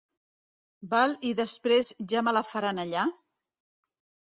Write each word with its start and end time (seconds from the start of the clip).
Val 0.93 1.13
i 1.33 1.35
després 1.41 1.93
ja 2.15 2.25
me 2.29 2.35
la 2.39 2.43
faran 2.55 2.85
allà? 2.87 3.07